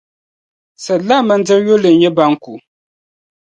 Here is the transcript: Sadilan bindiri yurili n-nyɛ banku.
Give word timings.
Sadilan 0.83 1.23
bindiri 1.29 1.65
yurili 1.67 1.91
n-nyɛ 1.93 2.09
banku. 2.17 2.53